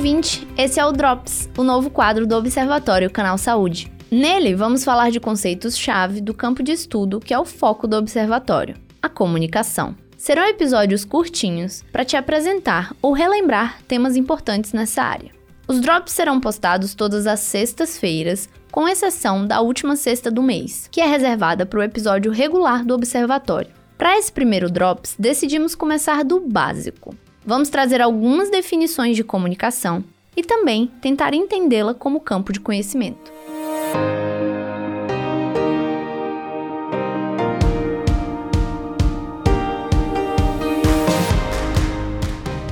ouvinte, 0.00 0.48
esse 0.56 0.80
é 0.80 0.86
o 0.86 0.92
Drops, 0.92 1.50
o 1.58 1.62
novo 1.62 1.90
quadro 1.90 2.26
do 2.26 2.34
Observatório 2.34 3.10
Canal 3.10 3.36
Saúde. 3.36 3.92
Nele, 4.10 4.54
vamos 4.54 4.82
falar 4.82 5.10
de 5.10 5.20
conceitos-chave 5.20 6.22
do 6.22 6.32
campo 6.32 6.62
de 6.62 6.72
estudo 6.72 7.20
que 7.20 7.34
é 7.34 7.38
o 7.38 7.44
foco 7.44 7.86
do 7.86 7.98
observatório, 7.98 8.76
a 9.02 9.10
comunicação. 9.10 9.94
Serão 10.16 10.48
episódios 10.48 11.04
curtinhos 11.04 11.84
para 11.92 12.02
te 12.02 12.16
apresentar 12.16 12.96
ou 13.02 13.12
relembrar 13.12 13.82
temas 13.86 14.16
importantes 14.16 14.72
nessa 14.72 15.02
área. 15.02 15.32
Os 15.68 15.82
drops 15.82 16.14
serão 16.14 16.40
postados 16.40 16.94
todas 16.94 17.26
as 17.26 17.40
sextas-feiras, 17.40 18.48
com 18.72 18.88
exceção 18.88 19.46
da 19.46 19.60
última 19.60 19.96
sexta 19.96 20.30
do 20.30 20.42
mês, 20.42 20.88
que 20.90 21.02
é 21.02 21.06
reservada 21.06 21.66
para 21.66 21.78
o 21.78 21.82
episódio 21.82 22.32
regular 22.32 22.86
do 22.86 22.94
observatório. 22.94 23.70
Para 23.98 24.16
esse 24.16 24.32
primeiro 24.32 24.70
drops, 24.70 25.14
decidimos 25.18 25.74
começar 25.74 26.24
do 26.24 26.40
básico. 26.40 27.14
Vamos 27.44 27.70
trazer 27.70 28.02
algumas 28.02 28.50
definições 28.50 29.16
de 29.16 29.24
comunicação 29.24 30.04
e 30.36 30.42
também 30.42 30.90
tentar 31.00 31.32
entendê-la 31.32 31.94
como 31.94 32.20
campo 32.20 32.52
de 32.52 32.60
conhecimento. 32.60 33.32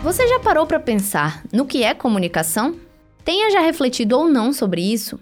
Você 0.02 0.26
já 0.26 0.40
parou 0.40 0.66
para 0.66 0.80
pensar 0.80 1.42
no 1.52 1.66
que 1.66 1.82
é 1.82 1.94
comunicação? 1.94 2.76
Tenha 3.24 3.50
já 3.50 3.60
refletido 3.60 4.18
ou 4.18 4.28
não 4.28 4.52
sobre 4.52 4.80
isso? 4.80 5.18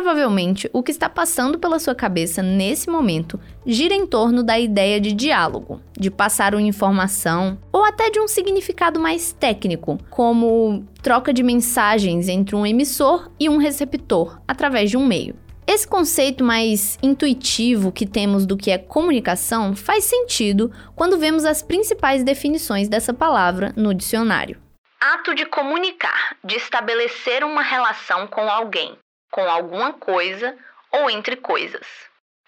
Provavelmente 0.00 0.66
o 0.72 0.82
que 0.82 0.90
está 0.90 1.10
passando 1.10 1.58
pela 1.58 1.78
sua 1.78 1.94
cabeça 1.94 2.42
nesse 2.42 2.88
momento 2.88 3.38
gira 3.66 3.94
em 3.94 4.06
torno 4.06 4.42
da 4.42 4.58
ideia 4.58 4.98
de 4.98 5.12
diálogo, 5.12 5.78
de 5.92 6.10
passar 6.10 6.54
uma 6.54 6.62
informação 6.62 7.58
ou 7.70 7.84
até 7.84 8.08
de 8.08 8.18
um 8.18 8.26
significado 8.26 8.98
mais 8.98 9.34
técnico, 9.34 9.98
como 10.08 10.86
troca 11.02 11.34
de 11.34 11.42
mensagens 11.42 12.28
entre 12.28 12.56
um 12.56 12.64
emissor 12.64 13.30
e 13.38 13.46
um 13.50 13.58
receptor 13.58 14.40
através 14.48 14.88
de 14.88 14.96
um 14.96 15.06
meio. 15.06 15.36
Esse 15.66 15.86
conceito 15.86 16.42
mais 16.42 16.98
intuitivo 17.02 17.92
que 17.92 18.06
temos 18.06 18.46
do 18.46 18.56
que 18.56 18.70
é 18.70 18.78
comunicação 18.78 19.76
faz 19.76 20.04
sentido 20.04 20.72
quando 20.96 21.18
vemos 21.18 21.44
as 21.44 21.60
principais 21.60 22.24
definições 22.24 22.88
dessa 22.88 23.12
palavra 23.12 23.74
no 23.76 23.92
dicionário. 23.92 24.58
Ato 24.98 25.34
de 25.34 25.44
comunicar, 25.44 26.36
de 26.42 26.56
estabelecer 26.56 27.44
uma 27.44 27.60
relação 27.60 28.26
com 28.26 28.48
alguém, 28.48 28.96
com 29.30 29.42
alguma 29.42 29.92
coisa 29.92 30.56
ou 30.90 31.08
entre 31.08 31.36
coisas. 31.36 31.86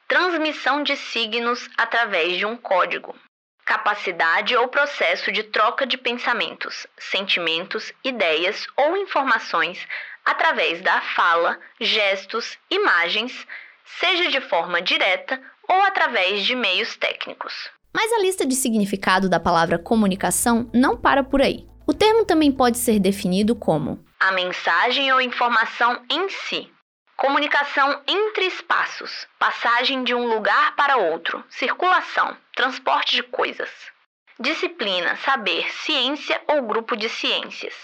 Transmissão 0.09 0.83
de 0.83 0.97
signos 0.97 1.69
através 1.77 2.37
de 2.37 2.45
um 2.45 2.57
código. 2.57 3.15
Capacidade 3.65 4.57
ou 4.57 4.69
processo 4.69 5.31
de 5.31 5.45
troca 5.45 5.87
de 5.87 5.97
pensamentos, 5.97 6.87
sentimentos, 6.99 7.93
ideias 8.05 8.67
ou 8.77 8.97
informações 8.97 9.87
através 10.25 10.83
da 10.83 11.01
fala, 11.01 11.59
gestos, 11.81 12.59
imagens, 12.71 13.47
seja 14.01 14.29
de 14.29 14.41
forma 14.41 14.83
direta 14.83 15.41
ou 15.69 15.83
através 15.83 16.45
de 16.45 16.55
meios 16.55 16.97
técnicos. 16.97 17.71
Mas 17.95 18.13
a 18.13 18.21
lista 18.21 18.45
de 18.45 18.55
significado 18.55 19.29
da 19.29 19.39
palavra 19.39 19.79
comunicação 19.79 20.69
não 20.75 20.97
para 20.97 21.23
por 21.23 21.41
aí. 21.41 21.67
O 21.87 21.93
termo 21.93 22.25
também 22.25 22.51
pode 22.51 22.79
ser 22.79 22.99
definido 22.99 23.55
como 23.55 24.05
a 24.23 24.31
mensagem 24.31 25.13
ou 25.13 25.21
informação 25.21 26.01
em 26.09 26.29
si, 26.29 26.72
comunicação 27.23 28.01
entre 28.09 28.47
espaços, 28.47 29.29
passagem 29.39 30.03
de 30.03 30.13
um 30.13 30.27
lugar 30.27 30.75
para 30.75 30.97
outro, 30.97 31.45
circulação, 31.49 32.37
transporte 32.53 33.15
de 33.15 33.23
coisas, 33.23 33.69
disciplina, 34.41 35.15
saber, 35.25 35.73
ciência 35.73 36.41
ou 36.49 36.63
grupo 36.63 36.97
de 36.97 37.09
ciências. 37.09 37.75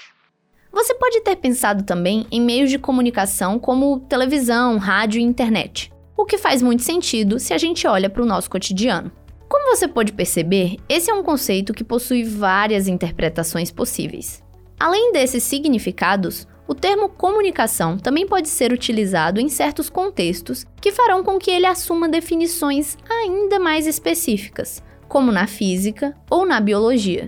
Você 0.73 0.93
pode 0.93 1.21
ter 1.21 1.37
pensado 1.37 1.85
também 1.85 2.27
em 2.33 2.41
meios 2.41 2.69
de 2.69 2.81
comunicação 2.81 3.61
como 3.61 4.01
televisão, 4.09 4.77
rádio 4.77 5.21
e 5.21 5.23
internet, 5.23 5.93
o 6.17 6.25
que 6.25 6.37
faz 6.37 6.61
muito 6.61 6.83
sentido 6.83 7.39
se 7.39 7.55
a 7.55 7.59
gente 7.59 7.87
olha 7.87 8.11
para 8.11 8.25
o 8.25 8.27
nosso 8.27 8.51
cotidiano. 8.51 9.13
Como 9.49 9.71
você 9.71 9.87
pode 9.87 10.13
perceber, 10.15 10.79
esse 10.89 11.13
é 11.13 11.15
um 11.15 11.23
conceito 11.23 11.73
que 11.73 11.85
possui 11.85 12.25
várias 12.25 12.89
interpretações 12.89 13.71
possíveis. 13.71 14.43
Além 14.81 15.13
desses 15.13 15.45
significados, 15.45 16.45
o 16.69 16.75
termo 16.75 17.09
comunicação 17.09 17.97
também 17.97 18.27
pode 18.27 18.47
ser 18.47 18.75
utilizado 18.75 19.41
em 19.41 19.49
certos 19.49 19.89
contextos 19.89 20.67
que 20.79 20.93
farão 20.93 21.25
com 21.25 21.39
que 21.39 21.51
ele 21.51 21.65
assuma 21.65 22.07
definições 22.07 22.99
ainda 23.11 23.59
mais 23.59 23.87
específicas, 23.87 24.83
como 25.09 25.33
na 25.33 25.47
física 25.47 26.15
ou 26.31 26.45
na 26.45 26.61
biologia. 26.61 27.27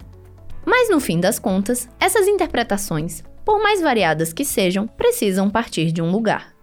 Mas 0.67 0.91
no 0.91 1.01
fim 1.01 1.19
das 1.19 1.39
contas, 1.39 1.89
essas 1.99 2.29
interpretações 2.29 3.25
por 3.43 3.63
mais 3.63 3.81
variadas 3.81 4.35
que 4.35 4.45
sejam, 4.45 4.87
precisam 4.87 5.49
partir 5.49 5.91
de 5.91 6.03
um 6.03 6.11
lugar. 6.11 6.55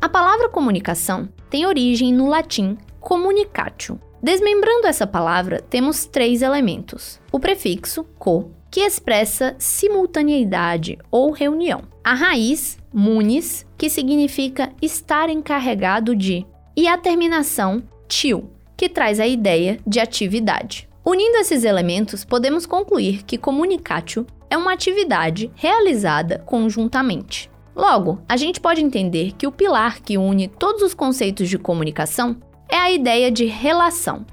A 0.00 0.08
palavra 0.08 0.48
comunicação 0.48 1.28
tem 1.50 1.66
origem 1.66 2.14
no 2.14 2.28
latim 2.28 2.78
communicatio. 3.00 4.00
Desmembrando 4.22 4.86
essa 4.86 5.06
palavra, 5.06 5.60
temos 5.60 6.04
três 6.04 6.42
elementos: 6.42 7.20
o 7.30 7.38
prefixo 7.38 8.04
co, 8.18 8.50
que 8.70 8.80
expressa 8.80 9.54
simultaneidade 9.58 10.98
ou 11.10 11.30
reunião, 11.30 11.82
a 12.02 12.14
raiz 12.14 12.78
munis, 12.92 13.66
que 13.76 13.88
significa 13.88 14.72
estar 14.82 15.30
encarregado 15.30 16.14
de, 16.14 16.46
e 16.76 16.88
a 16.88 16.98
terminação 16.98 17.82
tio, 18.06 18.50
que 18.76 18.88
traz 18.88 19.20
a 19.20 19.26
ideia 19.26 19.78
de 19.86 20.00
atividade. 20.00 20.88
Unindo 21.04 21.38
esses 21.38 21.64
elementos, 21.64 22.24
podemos 22.24 22.66
concluir 22.66 23.22
que 23.22 23.38
comunicatio 23.38 24.26
é 24.50 24.56
uma 24.56 24.72
atividade 24.72 25.50
realizada 25.54 26.42
conjuntamente. 26.44 27.50
Logo, 27.74 28.20
a 28.28 28.36
gente 28.36 28.60
pode 28.60 28.82
entender 28.82 29.32
que 29.38 29.46
o 29.46 29.52
pilar 29.52 30.02
que 30.02 30.18
une 30.18 30.48
todos 30.48 30.82
os 30.82 30.92
conceitos 30.92 31.48
de 31.48 31.56
comunicação 31.56 32.36
a 32.88 32.92
ideia 32.92 33.30
de 33.30 33.44
relação. 33.44 34.24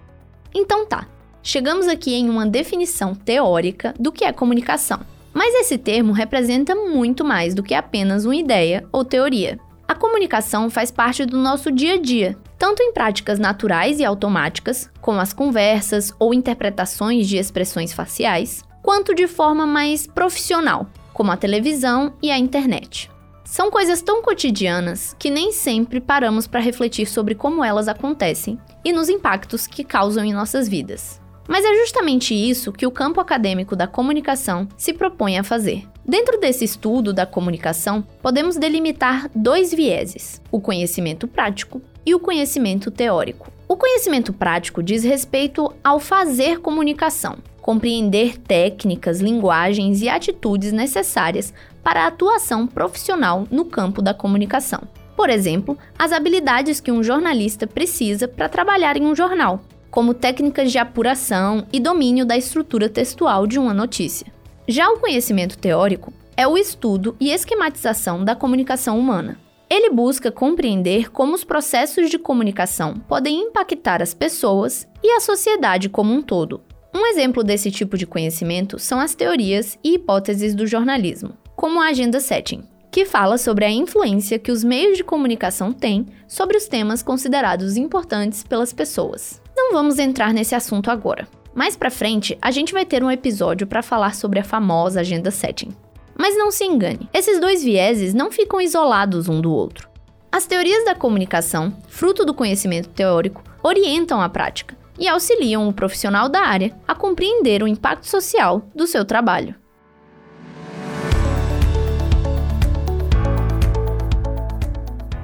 Então 0.53 0.85
tá, 0.85 1.07
chegamos 1.43 1.87
aqui 1.87 2.13
em 2.13 2.29
uma 2.29 2.45
definição 2.45 3.13
teórica 3.13 3.93
do 3.99 4.11
que 4.11 4.23
é 4.23 4.31
comunicação. 4.31 5.01
Mas 5.33 5.53
esse 5.55 5.77
termo 5.77 6.13
representa 6.13 6.73
muito 6.73 7.25
mais 7.25 7.53
do 7.53 7.61
que 7.61 7.73
apenas 7.73 8.23
uma 8.23 8.35
ideia 8.35 8.87
ou 8.93 9.03
teoria. 9.03 9.59
A 9.85 9.93
comunicação 9.93 10.69
faz 10.69 10.89
parte 10.89 11.25
do 11.25 11.37
nosso 11.37 11.69
dia 11.69 11.95
a 11.95 12.01
dia, 12.01 12.37
tanto 12.57 12.81
em 12.81 12.93
práticas 12.93 13.37
naturais 13.37 13.99
e 13.99 14.05
automáticas, 14.05 14.89
como 15.01 15.19
as 15.19 15.33
conversas 15.33 16.13
ou 16.17 16.33
interpretações 16.33 17.27
de 17.27 17.37
expressões 17.37 17.91
faciais, 17.91 18.63
quanto 18.81 19.13
de 19.13 19.27
forma 19.27 19.67
mais 19.67 20.07
profissional, 20.07 20.87
como 21.13 21.31
a 21.31 21.37
televisão 21.37 22.13
e 22.21 22.31
a 22.31 22.37
internet. 22.37 23.11
São 23.45 23.69
coisas 23.69 24.01
tão 24.01 24.23
cotidianas 24.23 25.15
que 25.19 25.29
nem 25.29 25.51
sempre 25.51 26.01
paramos 26.01 26.47
para 26.47 26.59
refletir 26.59 27.05
sobre 27.05 27.35
como 27.35 27.63
elas 27.63 27.87
acontecem 27.87 28.59
e 28.83 28.91
nos 28.91 29.07
impactos 29.07 29.67
que 29.67 29.83
causam 29.83 30.25
em 30.25 30.33
nossas 30.33 30.67
vidas. 30.67 31.21
Mas 31.47 31.63
é 31.63 31.75
justamente 31.75 32.33
isso 32.33 32.73
que 32.73 32.87
o 32.87 32.91
campo 32.91 33.21
acadêmico 33.21 33.75
da 33.75 33.85
comunicação 33.85 34.67
se 34.75 34.91
propõe 34.91 35.37
a 35.37 35.43
fazer. 35.43 35.83
Dentro 36.03 36.39
desse 36.39 36.65
estudo 36.65 37.13
da 37.13 37.27
comunicação, 37.27 38.01
podemos 38.19 38.57
delimitar 38.57 39.29
dois 39.35 39.71
vieses: 39.71 40.41
o 40.51 40.59
conhecimento 40.59 41.27
prático 41.27 41.83
e 42.03 42.15
o 42.15 42.19
conhecimento 42.19 42.89
teórico. 42.89 43.51
O 43.67 43.77
conhecimento 43.77 44.33
prático 44.33 44.81
diz 44.81 45.03
respeito 45.03 45.71
ao 45.83 45.99
fazer 45.99 46.61
comunicação, 46.61 47.37
compreender 47.65 48.37
técnicas, 48.37 49.21
linguagens 49.21 49.99
e 50.03 50.07
atitudes 50.07 50.71
necessárias 50.71 51.51
para 51.83 52.03
a 52.03 52.07
atuação 52.09 52.67
profissional 52.67 53.47
no 53.49 53.65
campo 53.65 54.03
da 54.03 54.13
comunicação. 54.13 54.83
Por 55.17 55.31
exemplo, 55.31 55.75
as 55.97 56.11
habilidades 56.11 56.79
que 56.79 56.91
um 56.91 57.01
jornalista 57.01 57.65
precisa 57.65 58.27
para 58.27 58.47
trabalhar 58.47 58.97
em 58.97 59.05
um 59.07 59.15
jornal, 59.15 59.61
como 59.89 60.13
técnicas 60.13 60.71
de 60.71 60.77
apuração 60.77 61.65
e 61.73 61.79
domínio 61.79 62.23
da 62.23 62.37
estrutura 62.37 62.87
textual 62.87 63.47
de 63.47 63.57
uma 63.57 63.73
notícia. 63.73 64.27
Já 64.67 64.87
o 64.91 64.99
conhecimento 64.99 65.57
teórico 65.57 66.13
é 66.37 66.47
o 66.47 66.59
estudo 66.59 67.17
e 67.19 67.31
esquematização 67.31 68.23
da 68.23 68.35
comunicação 68.35 68.99
humana. 68.99 69.39
Ele 69.67 69.89
busca 69.89 70.31
compreender 70.31 71.11
como 71.11 71.33
os 71.33 71.43
processos 71.43 72.11
de 72.11 72.19
comunicação 72.19 72.99
podem 73.07 73.41
impactar 73.41 74.03
as 74.03 74.13
pessoas 74.13 74.87
e 75.03 75.09
a 75.13 75.19
sociedade 75.19 75.89
como 75.89 76.13
um 76.13 76.21
todo. 76.21 76.61
Um 76.95 77.05
exemplo 77.07 77.43
desse 77.43 77.69
tipo 77.69 77.97
de 77.97 78.07
conhecimento 78.07 78.79
são 78.79 79.01
as 79.01 79.13
teorias 79.13 79.77
e 79.83 79.95
hipóteses 79.95 80.55
do 80.55 80.65
jornalismo, 80.65 81.35
como 81.53 81.81
a 81.81 81.89
agenda 81.89 82.21
setting, 82.21 82.63
que 82.89 83.03
fala 83.03 83.37
sobre 83.37 83.65
a 83.65 83.69
influência 83.69 84.39
que 84.39 84.49
os 84.49 84.63
meios 84.63 84.95
de 84.95 85.03
comunicação 85.03 85.73
têm 85.73 86.05
sobre 86.25 86.55
os 86.55 86.69
temas 86.69 87.03
considerados 87.03 87.75
importantes 87.75 88.43
pelas 88.43 88.71
pessoas. 88.71 89.41
Não 89.53 89.73
vamos 89.73 89.99
entrar 89.99 90.33
nesse 90.33 90.55
assunto 90.55 90.89
agora. 90.89 91.27
Mais 91.53 91.75
para 91.75 91.91
frente, 91.91 92.37
a 92.41 92.49
gente 92.49 92.71
vai 92.71 92.85
ter 92.85 93.03
um 93.03 93.11
episódio 93.11 93.67
para 93.67 93.83
falar 93.83 94.15
sobre 94.15 94.39
a 94.39 94.43
famosa 94.45 95.01
agenda 95.01 95.31
setting. 95.31 95.75
Mas 96.17 96.37
não 96.37 96.49
se 96.49 96.63
engane, 96.63 97.09
esses 97.13 97.41
dois 97.41 97.61
vieses 97.61 98.13
não 98.13 98.31
ficam 98.31 98.61
isolados 98.61 99.27
um 99.27 99.41
do 99.41 99.51
outro. 99.51 99.89
As 100.31 100.45
teorias 100.45 100.85
da 100.85 100.95
comunicação, 100.95 101.75
fruto 101.89 102.23
do 102.23 102.33
conhecimento 102.33 102.87
teórico, 102.87 103.43
orientam 103.61 104.21
a 104.21 104.29
prática, 104.29 104.77
e 104.99 105.07
auxiliam 105.07 105.67
o 105.67 105.73
profissional 105.73 106.29
da 106.29 106.41
área 106.41 106.75
a 106.87 106.95
compreender 106.95 107.61
o 107.61 107.67
impacto 107.67 108.07
social 108.07 108.67
do 108.73 108.87
seu 108.87 109.03
trabalho. 109.05 109.55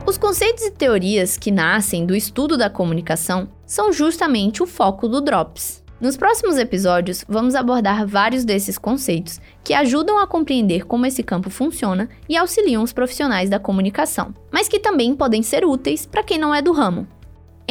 Os 0.05 0.17
conceitos 0.17 0.65
e 0.65 0.71
teorias 0.71 1.37
que 1.37 1.51
nascem 1.51 2.05
do 2.05 2.13
estudo 2.13 2.57
da 2.57 2.69
comunicação 2.69 3.47
são 3.65 3.93
justamente 3.93 4.61
o 4.61 4.67
foco 4.67 5.07
do 5.07 5.21
Drops. 5.21 5.81
Nos 6.01 6.17
próximos 6.17 6.57
episódios, 6.57 7.23
vamos 7.29 7.53
abordar 7.53 8.07
vários 8.07 8.43
desses 8.43 8.77
conceitos 8.77 9.39
que 9.63 9.73
ajudam 9.73 10.17
a 10.17 10.25
compreender 10.25 10.85
como 10.85 11.05
esse 11.05 11.21
campo 11.21 11.49
funciona 11.49 12.09
e 12.27 12.35
auxiliam 12.35 12.81
os 12.81 12.91
profissionais 12.91 13.49
da 13.49 13.59
comunicação, 13.59 14.33
mas 14.51 14.67
que 14.67 14.79
também 14.79 15.15
podem 15.15 15.43
ser 15.43 15.63
úteis 15.63 16.05
para 16.05 16.23
quem 16.23 16.39
não 16.39 16.53
é 16.53 16.61
do 16.61 16.71
ramo. 16.71 17.07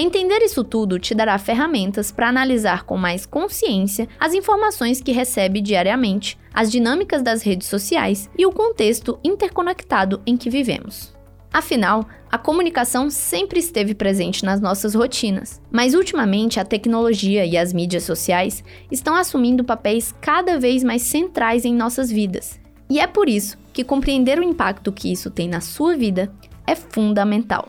Entender 0.02 0.38
isso 0.38 0.64
tudo 0.64 0.98
te 0.98 1.14
dará 1.14 1.36
ferramentas 1.36 2.10
para 2.10 2.26
analisar 2.26 2.84
com 2.84 2.96
mais 2.96 3.26
consciência 3.26 4.08
as 4.18 4.32
informações 4.32 4.98
que 4.98 5.12
recebe 5.12 5.60
diariamente, 5.60 6.38
as 6.54 6.70
dinâmicas 6.70 7.20
das 7.20 7.42
redes 7.42 7.68
sociais 7.68 8.30
e 8.38 8.46
o 8.46 8.50
contexto 8.50 9.20
interconectado 9.22 10.22
em 10.26 10.38
que 10.38 10.48
vivemos. 10.48 11.14
Afinal, 11.52 12.08
a 12.32 12.38
comunicação 12.38 13.10
sempre 13.10 13.60
esteve 13.60 13.94
presente 13.94 14.42
nas 14.42 14.58
nossas 14.58 14.94
rotinas, 14.94 15.60
mas 15.70 15.92
ultimamente 15.92 16.58
a 16.58 16.64
tecnologia 16.64 17.44
e 17.44 17.58
as 17.58 17.70
mídias 17.70 18.04
sociais 18.04 18.64
estão 18.90 19.14
assumindo 19.14 19.62
papéis 19.62 20.14
cada 20.18 20.58
vez 20.58 20.82
mais 20.82 21.02
centrais 21.02 21.66
em 21.66 21.74
nossas 21.74 22.10
vidas. 22.10 22.58
E 22.88 22.98
é 22.98 23.06
por 23.06 23.28
isso 23.28 23.58
que 23.70 23.84
compreender 23.84 24.38
o 24.38 24.42
impacto 24.42 24.92
que 24.92 25.12
isso 25.12 25.30
tem 25.30 25.46
na 25.46 25.60
sua 25.60 25.94
vida 25.94 26.32
é 26.66 26.74
fundamental. 26.74 27.68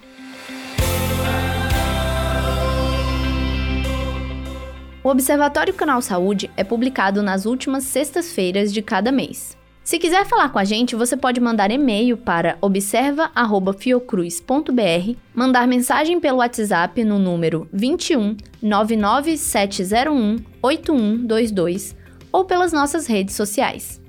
O 5.04 5.10
Observatório 5.10 5.74
Canal 5.74 6.00
Saúde 6.00 6.52
é 6.56 6.64
publicado 6.64 7.24
nas 7.24 7.48
últimas 7.48 7.86
sextas-feiras 7.86 8.72
de 8.72 8.84
cada 8.84 9.12
mês. 9.12 9.58
Se 9.84 9.98
quiser 9.98 10.28
falar 10.28 10.50
com 10.50 10.60
a 10.60 10.64
gente, 10.64 10.96
você 10.96 11.18
pode 11.18 11.42
mandar 11.42 11.72
e-mail 11.72 12.16
para 12.16 12.56
observa@fiocruz.br, 12.62 15.18
mandar 15.34 15.68
mensagem 15.68 16.20
pelo 16.20 16.38
WhatsApp 16.38 17.04
no 17.04 17.18
número 17.18 17.68
21 17.74 18.38
99701 18.62 20.38
8122 20.62 21.96
ou 22.32 22.46
pelas 22.46 22.72
nossas 22.72 23.08
redes 23.08 23.34
sociais. 23.34 24.00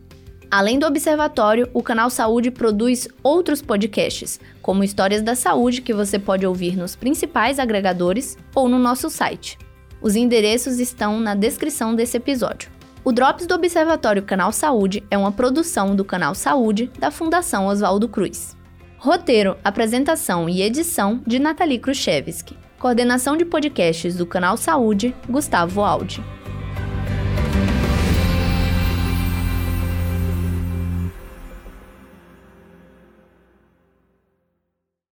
Além 0.51 0.79
do 0.79 0.85
Observatório, 0.85 1.71
o 1.73 1.83
Canal 1.83 2.11
Saúde 2.11 2.51
produz 2.51 3.09
outros 3.23 3.63
podcasts, 3.63 4.39
como 4.61 4.85
Histórias 4.85 5.23
da 5.23 5.35
Saúde, 5.35 5.81
que 5.81 5.95
você 5.95 6.19
pode 6.19 6.47
ouvir 6.47 6.77
nos 6.77 6.95
principais 6.95 7.59
agregadores 7.59 8.37
ou 8.55 8.69
no 8.69 8.79
nosso 8.79 9.09
site. 9.09 9.57
Os 10.03 10.17
endereços 10.17 10.81
estão 10.81 11.21
na 11.21 11.35
descrição 11.35 11.95
desse 11.95 12.17
episódio. 12.17 12.71
O 13.05 13.13
Drops 13.13 13.47
do 13.47 13.55
Observatório 13.55 14.23
Canal 14.23 14.53
Saúde 14.53 15.05
é 15.11 15.17
uma 15.17 15.31
produção 15.31 15.95
do 15.95 16.05
Canal 16.05 16.35
Saúde 16.35 16.91
da 16.99 17.11
Fundação 17.11 17.67
Oswaldo 17.67 18.09
Cruz. 18.09 18.57
Roteiro, 18.99 19.57
apresentação 19.63 20.49
e 20.49 20.61
edição 20.61 21.21
de 21.27 21.39
Nathalie 21.39 21.79
Khrushchevsky. 21.79 22.57
Coordenação 22.79 23.37
de 23.37 23.45
podcasts 23.45 24.17
do 24.17 24.27
Canal 24.27 24.57
Saúde, 24.57 25.15
Gustavo 25.29 25.83
Aldi. 25.83 26.23